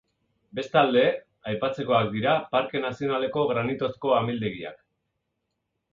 [0.59, 1.03] Bestalde,
[1.51, 4.85] aipatzekoak dira parke nazionaleko granitozko amildegiak.